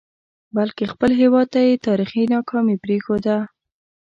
[0.55, 3.37] بلکې خپل هیواد ته یې تاریخي ناکامي پرېښوده.